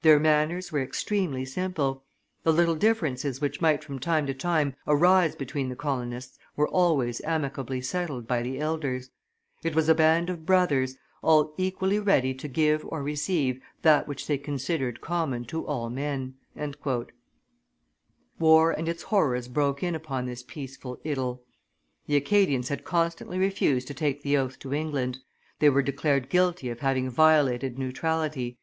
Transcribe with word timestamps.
Their 0.00 0.18
manners 0.18 0.72
were 0.72 0.80
extremely 0.82 1.44
simple; 1.44 2.02
the 2.44 2.50
little 2.50 2.76
differences 2.76 3.42
which 3.42 3.60
might 3.60 3.84
from 3.84 3.98
time 3.98 4.26
to 4.26 4.32
time 4.32 4.74
arise 4.86 5.36
between 5.36 5.68
the 5.68 5.76
colonists 5.76 6.38
were 6.56 6.66
always 6.70 7.20
amicably 7.26 7.82
settled 7.82 8.26
by 8.26 8.40
the 8.40 8.58
elders. 8.58 9.10
It 9.62 9.74
was 9.74 9.90
a 9.90 9.94
band 9.94 10.30
of 10.30 10.46
brothers, 10.46 10.96
all 11.22 11.52
equally 11.58 11.98
ready 11.98 12.32
to 12.32 12.48
give 12.48 12.86
or 12.86 13.02
receive 13.02 13.60
that 13.82 14.08
which 14.08 14.26
they 14.26 14.38
considered 14.38 15.02
common 15.02 15.44
to 15.48 15.66
all 15.66 15.90
men." 15.90 16.36
War 18.38 18.70
and 18.72 18.88
its 18.88 19.02
horrors 19.02 19.46
broke 19.46 19.82
in 19.82 19.94
upon 19.94 20.24
this 20.24 20.42
peaceful 20.42 20.98
idyl. 21.04 21.42
The 22.06 22.16
Acadians 22.16 22.70
had 22.70 22.82
constantly 22.84 23.38
refused 23.38 23.88
to 23.88 23.92
take 23.92 24.22
the 24.22 24.38
oath 24.38 24.58
to 24.60 24.72
England; 24.72 25.18
they 25.58 25.68
were 25.68 25.82
declared 25.82 26.30
guilty 26.30 26.70
of 26.70 26.80
having 26.80 27.10
violated 27.10 27.78
neutrality. 27.78 28.56